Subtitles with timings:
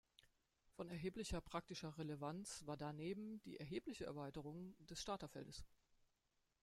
[0.71, 5.63] Von erheblicher praktischer Relevanz war daneben die erhebliche Erweiterung des Starterfeldes.